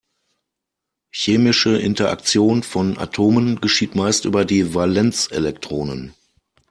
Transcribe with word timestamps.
Chemische 1.13 1.77
Interaktion 1.77 2.63
von 2.63 2.97
Atomen 2.97 3.61
geschieht 3.61 3.93
meist 3.93 4.25
über 4.25 4.45
die 4.45 4.73
Valenzelektronen. 4.73 6.15